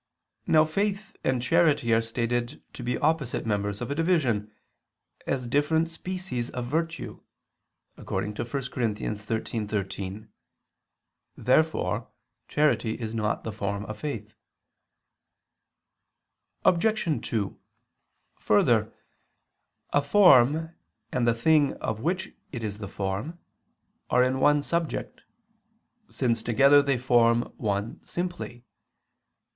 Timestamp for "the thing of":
21.27-21.99